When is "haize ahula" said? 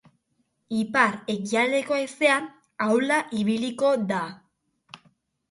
1.99-3.21